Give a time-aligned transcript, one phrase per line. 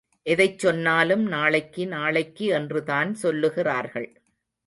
[0.23, 4.09] எதைச் சொன்னாலும் நாளைக்கு நாளைக்கு என்றுதான் சொல்லுகிறார்கள்.